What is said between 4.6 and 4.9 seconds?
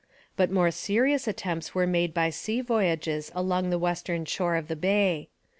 the